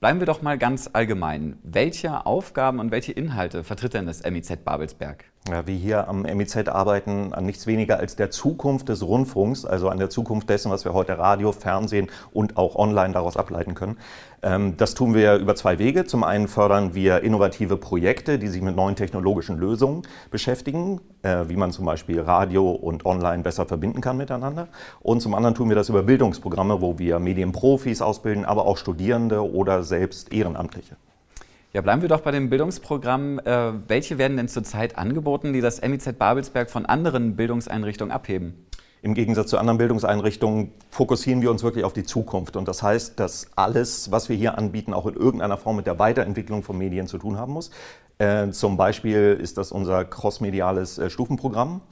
[0.00, 1.58] Bleiben wir doch mal ganz allgemein.
[1.62, 5.24] Welche Aufgaben und welche Inhalte vertritt denn das MIZ Babelsberg?
[5.48, 9.88] Ja, wir hier am MIZ arbeiten an nichts weniger als der Zukunft des Rundfunks, also
[9.88, 13.96] an der Zukunft dessen, was wir heute Radio, Fernsehen und auch online daraus ableiten können.
[14.42, 16.04] Ähm, das tun wir über zwei Wege.
[16.04, 21.56] Zum einen fördern wir innovative Projekte, die sich mit neuen technologischen Lösungen beschäftigen, äh, wie
[21.56, 24.66] man zum Beispiel Radio und Online besser verbinden kann miteinander.
[24.98, 29.48] Und zum anderen tun wir das über Bildungsprogramme, wo wir Medienprofis ausbilden, aber auch Studierende
[29.48, 30.96] oder selbst Ehrenamtliche.
[31.76, 33.38] Ja, bleiben wir doch bei dem Bildungsprogramm.
[33.38, 38.66] Äh, welche werden denn zurzeit angeboten, die das MIZ Babelsberg von anderen Bildungseinrichtungen abheben?
[39.02, 42.56] Im Gegensatz zu anderen Bildungseinrichtungen fokussieren wir uns wirklich auf die Zukunft.
[42.56, 45.98] Und das heißt, dass alles, was wir hier anbieten, auch in irgendeiner Form mit der
[45.98, 47.70] Weiterentwicklung von Medien zu tun haben muss.
[48.16, 51.82] Äh, zum Beispiel ist das unser crossmediales äh, Stufenprogramm,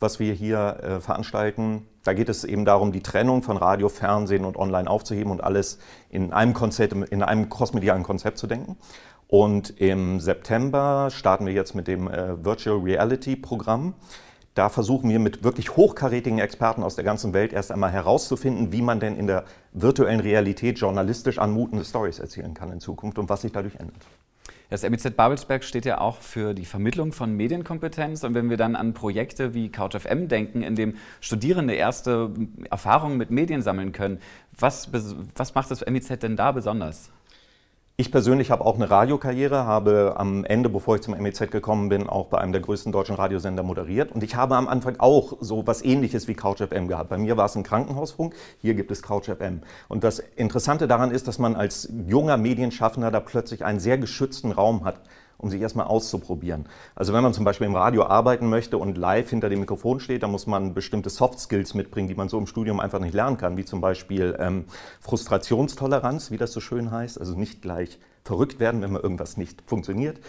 [0.00, 1.86] was wir hier äh, veranstalten.
[2.04, 5.78] Da geht es eben darum, die Trennung von Radio, Fernsehen und Online aufzuheben und alles
[6.10, 8.76] in einem Konzept, in einem crossmedialen Konzept zu denken.
[9.30, 13.94] Und im September starten wir jetzt mit dem äh, Virtual Reality Programm.
[14.54, 18.82] Da versuchen wir mit wirklich hochkarätigen Experten aus der ganzen Welt erst einmal herauszufinden, wie
[18.82, 23.42] man denn in der virtuellen Realität journalistisch anmutende Stories erzählen kann in Zukunft und was
[23.42, 24.04] sich dadurch ändert.
[24.68, 28.24] Das MIZ Babelsberg steht ja auch für die Vermittlung von Medienkompetenz.
[28.24, 32.32] Und wenn wir dann an Projekte wie CouchFM denken, in dem Studierende erste
[32.68, 34.18] Erfahrungen mit Medien sammeln können,
[34.58, 34.90] was,
[35.36, 37.10] was macht das MIZ denn da besonders?
[38.00, 42.08] Ich persönlich habe auch eine Radiokarriere, habe am Ende, bevor ich zum MEZ gekommen bin,
[42.08, 44.10] auch bei einem der größten deutschen Radiosender moderiert.
[44.12, 47.10] Und ich habe am Anfang auch so was ähnliches wie CouchFM gehabt.
[47.10, 49.60] Bei mir war es ein Krankenhausfunk, hier gibt es CouchFM.
[49.88, 54.50] Und das Interessante daran ist, dass man als junger Medienschaffender da plötzlich einen sehr geschützten
[54.50, 55.02] Raum hat
[55.40, 56.66] um sich erstmal auszuprobieren.
[56.94, 60.22] Also wenn man zum Beispiel im Radio arbeiten möchte und live hinter dem Mikrofon steht,
[60.22, 63.36] dann muss man bestimmte Soft Skills mitbringen, die man so im Studium einfach nicht lernen
[63.36, 64.64] kann, wie zum Beispiel ähm,
[65.00, 69.62] Frustrationstoleranz, wie das so schön heißt, also nicht gleich verrückt werden, wenn mal irgendwas nicht
[69.66, 70.20] funktioniert.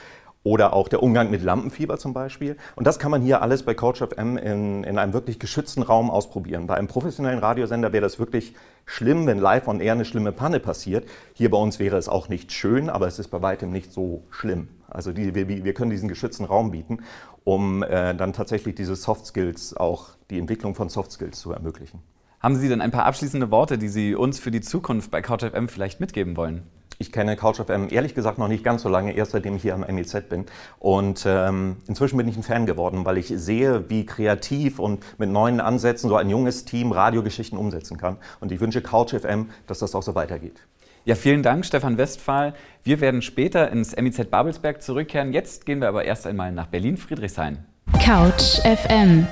[0.43, 2.57] Oder auch der Umgang mit Lampenfieber zum Beispiel.
[2.75, 6.09] Und das kann man hier alles bei Coach FM in, in einem wirklich geschützten Raum
[6.09, 6.65] ausprobieren.
[6.65, 10.59] Bei einem professionellen Radiosender wäre das wirklich schlimm, wenn live on air eine schlimme Panne
[10.59, 11.07] passiert.
[11.33, 14.23] Hier bei uns wäre es auch nicht schön, aber es ist bei weitem nicht so
[14.31, 14.69] schlimm.
[14.87, 16.99] Also die, wir, wir, können diesen geschützten Raum bieten,
[17.43, 22.01] um äh, dann tatsächlich diese Soft Skills, auch die Entwicklung von Soft Skills zu ermöglichen.
[22.39, 25.67] Haben Sie denn ein paar abschließende Worte, die Sie uns für die Zukunft bei CouchFM
[25.67, 26.63] vielleicht mitgeben wollen?
[27.01, 29.81] Ich kenne CouchFM ehrlich gesagt noch nicht ganz so lange, erst seitdem ich hier am
[29.81, 30.45] MEZ bin.
[30.77, 35.31] Und ähm, inzwischen bin ich ein Fan geworden, weil ich sehe, wie kreativ und mit
[35.31, 38.17] neuen Ansätzen so ein junges Team Radiogeschichten umsetzen kann.
[38.39, 40.61] Und ich wünsche CouchFM, dass das auch so weitergeht.
[41.03, 42.53] Ja, vielen Dank, Stefan Westphal.
[42.83, 45.33] Wir werden später ins MIZ Babelsberg zurückkehren.
[45.33, 47.65] Jetzt gehen wir aber erst einmal nach Berlin-Friedrichshain.
[47.99, 49.25] Couch FM.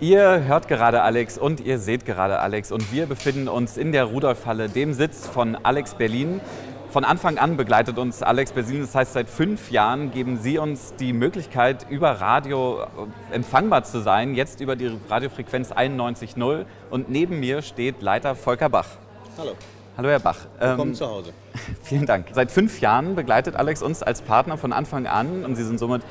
[0.00, 4.04] Ihr hört gerade Alex und ihr seht gerade Alex und wir befinden uns in der
[4.04, 6.40] Rudolfhalle, dem Sitz von Alex Berlin.
[6.90, 10.94] Von Anfang an begleitet uns Alex Berlin, das heißt seit fünf Jahren geben Sie uns
[10.98, 17.38] die Möglichkeit, über Radio äh, empfangbar zu sein, jetzt über die Radiofrequenz 91.0 und neben
[17.38, 18.88] mir steht Leiter Volker Bach.
[19.38, 19.52] Hallo.
[19.96, 20.38] Hallo Herr Bach.
[20.58, 21.32] Willkommen ähm, zu Hause.
[21.82, 22.26] Vielen Dank.
[22.32, 26.02] Seit fünf Jahren begleitet Alex uns als Partner von Anfang an und Sie sind somit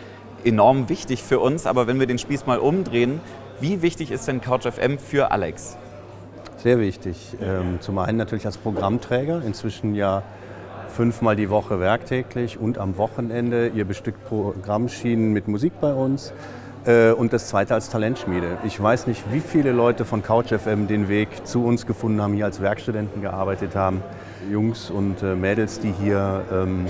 [0.46, 1.66] enorm wichtig für uns.
[1.66, 3.20] Aber wenn wir den Spieß mal umdrehen,
[3.64, 5.78] wie wichtig ist denn CouchFM für Alex?
[6.58, 7.38] Sehr wichtig.
[7.42, 10.22] Ähm, zum einen natürlich als Programmträger, inzwischen ja
[10.90, 13.70] fünfmal die Woche werktäglich und am Wochenende.
[13.70, 16.34] Ihr bestückt Programmschienen mit Musik bei uns.
[16.86, 18.58] Äh, und das zweite als Talentschmiede.
[18.66, 22.44] Ich weiß nicht, wie viele Leute von CouchFM den Weg zu uns gefunden haben, hier
[22.44, 24.04] als Werkstudenten gearbeitet haben.
[24.52, 26.88] Jungs und äh, Mädels, die hier ähm,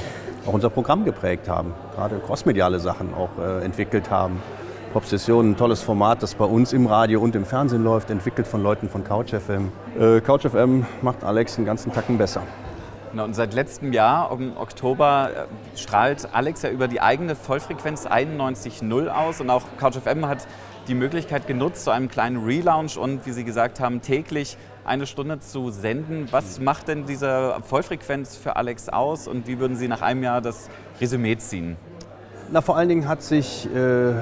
[0.47, 4.41] auch unser Programm geprägt haben, gerade crossmediale Sachen auch äh, entwickelt haben.
[4.93, 8.61] Popsession, ein tolles Format, das bei uns im Radio und im Fernsehen läuft, entwickelt von
[8.61, 9.71] Leuten von CouchFM.
[9.99, 12.43] Äh, CouchFM macht Alex einen ganzen Tacken besser.
[13.09, 15.31] Genau, und seit letztem Jahr, im Oktober,
[15.75, 20.47] äh, strahlt Alex ja über die eigene Vollfrequenz 91.0 aus und auch CouchFM hat
[20.87, 25.39] die Möglichkeit genutzt, zu einem kleinen Relaunch und, wie Sie gesagt haben, täglich eine Stunde
[25.39, 26.27] zu senden.
[26.29, 30.41] Was macht denn diese Vollfrequenz für Alex aus und wie würden Sie nach einem Jahr
[30.41, 30.69] das
[31.01, 31.77] Resümee ziehen?
[32.53, 34.13] Na, vor allen Dingen sich, äh,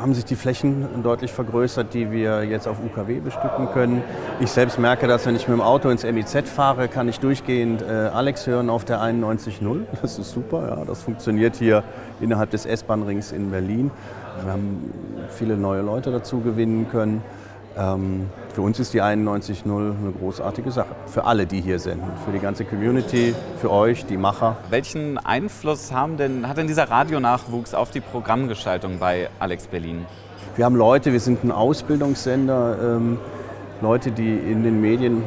[0.00, 4.04] haben sich die Flächen deutlich vergrößert, die wir jetzt auf UKW bestücken können.
[4.38, 7.82] Ich selbst merke das, wenn ich mit dem Auto ins MIZ fahre, kann ich durchgehend
[7.82, 9.86] äh, Alex hören auf der 91.0.
[10.02, 11.82] Das ist super, ja, das funktioniert hier
[12.20, 13.90] innerhalb des S-Bahn-Rings in Berlin.
[14.40, 14.92] Wir haben
[15.30, 17.24] viele neue Leute dazu gewinnen können.
[17.76, 20.88] Ähm, für uns ist die 91.0 eine großartige Sache.
[21.06, 22.02] Für alle, die hier sind.
[22.24, 24.56] Für die ganze Community, für euch, die Macher.
[24.70, 30.04] Welchen Einfluss haben denn, hat denn dieser Radionachwuchs auf die Programmgestaltung bei Alex Berlin?
[30.56, 32.96] Wir haben Leute, wir sind ein Ausbildungssender.
[32.96, 33.18] Ähm,
[33.80, 35.22] Leute, die in den Medien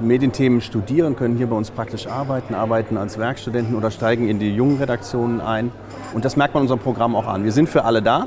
[0.00, 4.52] Medienthemen studieren, können hier bei uns praktisch arbeiten, arbeiten als Werkstudenten oder steigen in die
[4.52, 5.70] jungen Redaktionen ein.
[6.12, 7.44] Und das merkt man in unserem Programm auch an.
[7.44, 8.26] Wir sind für alle da,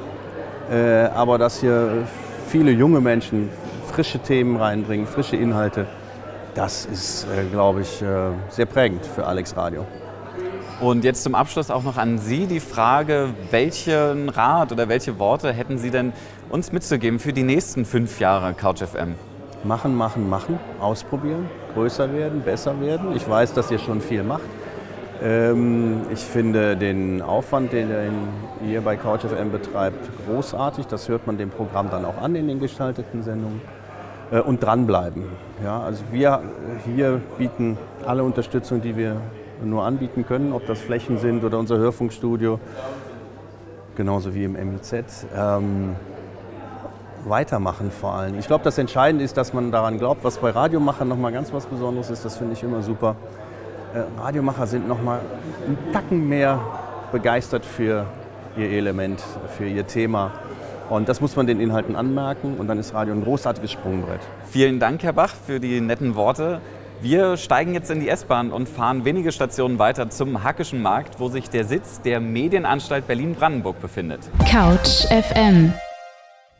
[0.71, 2.07] äh, aber dass hier
[2.47, 3.49] viele junge Menschen
[3.87, 5.87] frische Themen reinbringen, frische Inhalte,
[6.53, 9.85] das ist, äh, glaube ich, äh, sehr prägend für Alex Radio.
[10.79, 15.51] Und jetzt zum Abschluss auch noch an Sie die Frage, welchen Rat oder welche Worte
[15.51, 16.13] hätten Sie denn
[16.49, 19.15] uns mitzugeben für die nächsten fünf Jahre Couch FM?
[19.63, 23.15] Machen, machen, machen, ausprobieren, größer werden, besser werden.
[23.15, 24.43] Ich weiß, dass ihr schon viel macht.
[25.23, 27.89] Ähm, ich finde den Aufwand, den
[28.67, 30.87] ihr bei CouchFM betreibt, großartig.
[30.87, 33.61] Das hört man dem Programm dann auch an in den gestalteten Sendungen.
[34.31, 35.23] Äh, und dranbleiben.
[35.63, 36.41] Ja, also wir
[36.85, 39.17] hier bieten alle Unterstützung, die wir
[39.63, 42.59] nur anbieten können, ob das Flächen sind oder unser Hörfunkstudio,
[43.95, 45.27] genauso wie im MIZ.
[45.35, 45.95] Ähm,
[47.25, 48.37] weitermachen vor allem.
[48.37, 51.65] Ich glaube, das Entscheidende ist, dass man daran glaubt, was bei Radiomachern nochmal ganz was
[51.65, 52.23] Besonderes ist.
[52.23, 53.15] Das finde ich immer super.
[53.97, 55.21] Äh, Radiomacher sind nochmal
[55.65, 56.59] einen Tacken mehr
[57.11, 58.05] begeistert für
[58.55, 59.23] ihr Element,
[59.57, 60.31] für ihr Thema.
[60.89, 64.21] Und das muss man den Inhalten anmerken und dann ist Radio ein großartiges Sprungbrett.
[64.49, 66.61] Vielen Dank, Herr Bach, für die netten Worte.
[67.01, 71.29] Wir steigen jetzt in die S-Bahn und fahren wenige Stationen weiter zum Hackischen Markt, wo
[71.29, 74.21] sich der Sitz der Medienanstalt Berlin-Brandenburg befindet.
[74.49, 75.73] Couch FM.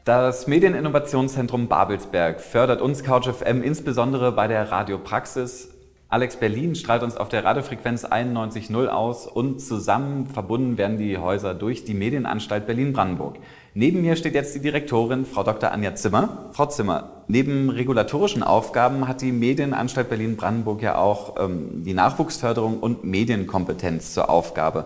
[0.06, 5.77] Das Medieninnovationszentrum Babelsberg fördert uns Couch FM insbesondere bei der Radiopraxis
[6.10, 11.54] Alex Berlin strahlt uns auf der Radiofrequenz 91.0 aus und zusammen verbunden werden die Häuser
[11.54, 13.40] durch die Medienanstalt Berlin-Brandenburg.
[13.74, 15.70] Neben mir steht jetzt die Direktorin, Frau Dr.
[15.70, 16.50] Anja Zimmer.
[16.54, 23.04] Frau Zimmer, neben regulatorischen Aufgaben hat die Medienanstalt Berlin-Brandenburg ja auch ähm, die Nachwuchsförderung und
[23.04, 24.86] Medienkompetenz zur Aufgabe.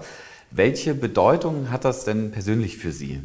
[0.49, 3.21] Welche Bedeutung hat das denn persönlich für Sie?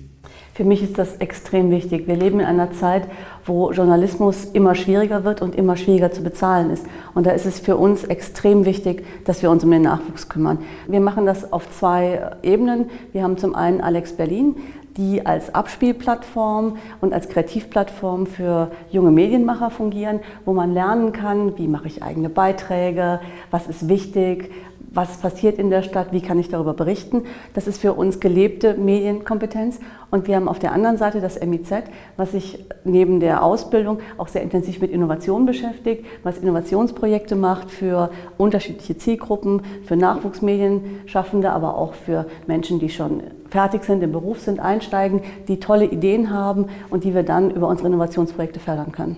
[0.57, 2.09] Für mich ist das extrem wichtig.
[2.09, 3.03] Wir leben in einer Zeit,
[3.45, 6.87] wo Journalismus immer schwieriger wird und immer schwieriger zu bezahlen ist.
[7.15, 10.61] Und da ist es für uns extrem wichtig, dass wir uns um den Nachwuchs kümmern.
[10.89, 12.89] Wir machen das auf zwei Ebenen.
[13.13, 14.57] Wir haben zum einen Alex Berlin,
[14.97, 21.69] die als Abspielplattform und als Kreativplattform für junge Medienmacher fungieren, wo man lernen kann, wie
[21.69, 24.51] mache ich eigene Beiträge, was ist wichtig,
[24.97, 27.25] was passiert in der Stadt, wie kann ich darüber berichten.
[27.55, 29.79] Das ist für uns gelebte Medienkompetenz.
[30.11, 31.71] Und wir haben auf der anderen Seite das MIZ,
[32.17, 38.11] was sich neben der Ausbildung auch sehr intensiv mit Innovation beschäftigt, was Innovationsprojekte macht für
[38.39, 44.61] unterschiedliche Zielgruppen, für Nachwuchsmedienschaffende, aber auch für Menschen, die schon fertig sind, im Beruf sind,
[44.61, 49.17] einsteigen, die tolle Ideen haben und die wir dann über unsere Innovationsprojekte fördern können.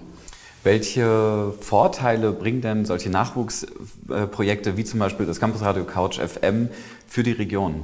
[0.64, 6.68] Welche Vorteile bringen denn solche Nachwuchsprojekte wie zum Beispiel das Campusradio Couch FM
[7.06, 7.82] für die Region?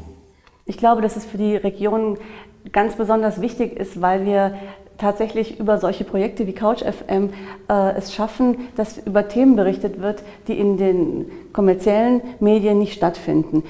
[0.66, 2.18] Ich glaube, dass es für die Region
[2.72, 4.54] ganz besonders wichtig ist, weil wir
[4.98, 7.30] tatsächlich über solche Projekte wie Couch FM
[7.68, 13.62] äh, es schaffen, dass über Themen berichtet wird, die in den kommerziellen Medien nicht stattfinden.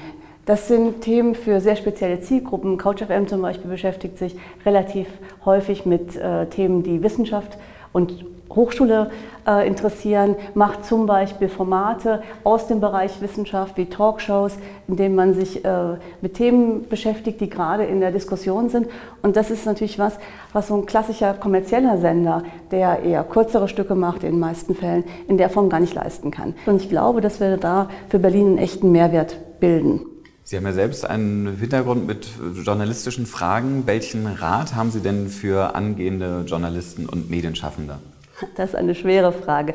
[0.45, 2.77] Das sind Themen für sehr spezielle Zielgruppen.
[2.77, 4.35] Couch FM zum Beispiel beschäftigt sich
[4.65, 5.07] relativ
[5.43, 7.57] häufig mit äh, Themen, die Wissenschaft
[7.91, 9.09] und Hochschule
[9.47, 15.33] äh, interessieren, macht zum Beispiel Formate aus dem Bereich Wissenschaft wie Talkshows, in denen man
[15.33, 18.87] sich äh, mit Themen beschäftigt, die gerade in der Diskussion sind.
[19.21, 20.17] Und das ist natürlich was,
[20.53, 25.03] was so ein klassischer kommerzieller Sender, der eher kürzere Stücke macht, in den meisten Fällen,
[25.27, 26.53] in der Form gar nicht leisten kann.
[26.65, 30.01] Und ich glaube, dass wir da für Berlin einen echten Mehrwert bilden.
[30.47, 32.27] Sie haben ja selbst einen Hintergrund mit
[32.63, 33.87] journalistischen Fragen.
[33.87, 37.97] Welchen Rat haben Sie denn für angehende Journalisten und Medienschaffende?
[38.55, 39.73] Das ist eine schwere Frage.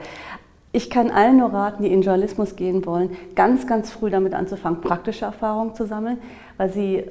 [0.72, 4.80] Ich kann allen nur raten, die in Journalismus gehen wollen, ganz, ganz früh damit anzufangen,
[4.80, 6.18] praktische Erfahrungen zu sammeln,
[6.58, 7.04] weil sie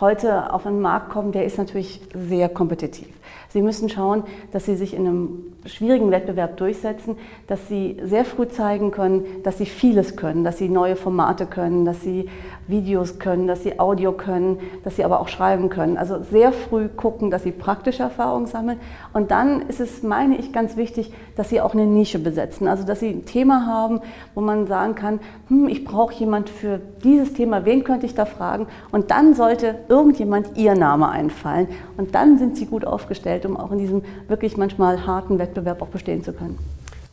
[0.00, 3.08] heute auf einen Markt kommen, der ist natürlich sehr kompetitiv.
[3.48, 8.48] Sie müssen schauen, dass sie sich in einem schwierigen Wettbewerb durchsetzen, dass sie sehr früh
[8.48, 12.28] zeigen können, dass sie vieles können, dass sie neue Formate können, dass sie
[12.66, 15.96] Videos können, dass sie Audio können, dass sie aber auch schreiben können.
[15.96, 18.78] Also sehr früh gucken, dass sie praktische Erfahrungen sammeln.
[19.12, 22.68] Und dann ist es, meine ich, ganz wichtig, dass sie auch eine Nische besetzen.
[22.68, 24.00] Also dass sie ein Thema haben,
[24.34, 28.24] wo man sagen kann, hm, ich brauche jemand für dieses Thema, wen könnte ich da
[28.24, 28.66] fragen?
[28.90, 31.68] Und dann sollte irgendjemand ihr Name einfallen.
[31.96, 35.88] Und dann sind sie gut aufgestellt, um auch in diesem wirklich manchmal harten Wettbewerb auch
[35.88, 36.58] bestehen zu können.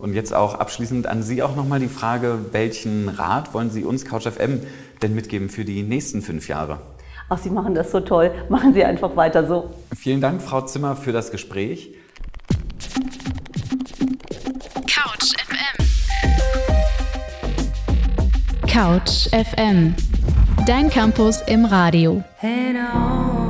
[0.01, 4.03] Und jetzt auch abschließend an Sie auch nochmal die Frage, welchen Rat wollen Sie uns
[4.03, 4.61] CouchFM
[5.03, 6.79] denn mitgeben für die nächsten fünf Jahre?
[7.29, 8.31] Ach, Sie machen das so toll.
[8.49, 9.69] Machen Sie einfach weiter so.
[9.95, 11.95] Vielen Dank, Frau Zimmer, für das Gespräch.
[14.87, 15.85] Couch FM.
[18.67, 19.95] Couch FM.
[20.67, 22.23] Dein Campus im Radio.
[22.41, 23.40] And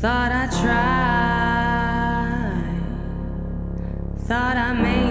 [0.00, 1.04] Thought I tried.
[4.28, 5.03] Thought I made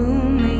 [0.00, 0.59] me